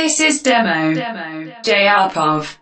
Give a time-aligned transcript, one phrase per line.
[0.00, 0.94] This is Demo.
[0.94, 1.52] Demo.
[1.62, 2.59] J Alpov.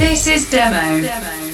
[0.00, 1.02] This is Demo.
[1.02, 1.49] Demo.